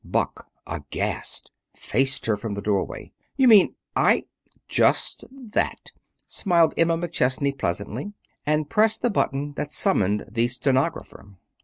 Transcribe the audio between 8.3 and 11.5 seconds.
And pressed the button that summoned the stenographer.